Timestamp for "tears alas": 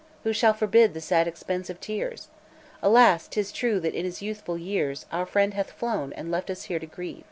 1.79-3.27